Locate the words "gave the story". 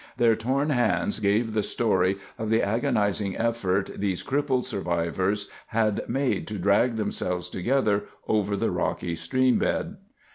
1.19-2.17